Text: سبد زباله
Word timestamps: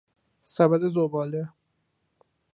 سبد 0.43 0.81
زباله 0.87 1.49